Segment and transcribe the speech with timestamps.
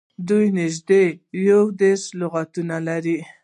[0.27, 1.03] دوی نږدې
[1.49, 3.19] یو دېرش لغاتونه یې لرل.